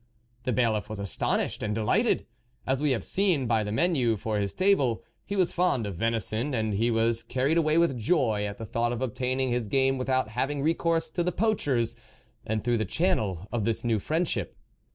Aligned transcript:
The 0.45 0.51
bailiff 0.51 0.89
was 0.89 0.97
astonished 0.97 1.61
and 1.61 1.75
de 1.75 1.83
lighted. 1.83 2.25
As 2.65 2.81
we 2.81 2.89
have 2.89 3.03
seen, 3.05 3.45
by 3.45 3.63
the 3.63 3.71
menu 3.71 4.17
for 4.17 4.39
his 4.39 4.51
table, 4.51 5.03
he 5.25 5.35
was 5.35 5.53
fond 5.53 5.85
of 5.85 5.93
venison, 5.97 6.55
and 6.55 6.73
he 6.73 6.89
was 6.89 7.21
carried 7.21 7.55
away 7.55 7.77
with 7.77 7.99
joy 7.99 8.45
at 8.47 8.57
the 8.57 8.65
thought 8.65 8.93
of 8.93 9.03
obtaining 9.03 9.51
his 9.51 9.67
game 9.67 9.99
without 9.99 10.29
having 10.29 10.63
recourse 10.63 11.11
to 11.11 11.21
the 11.21 11.31
poachers, 11.31 11.95
and 12.47 12.63
through 12.63 12.77
the 12.79 12.83
channel 12.83 13.47
of 13.51 13.63
this 13.63 13.83
new 13.83 13.99
friend 13.99 14.27
ship. 14.27 14.57